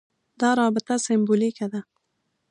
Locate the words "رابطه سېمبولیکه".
0.59-1.67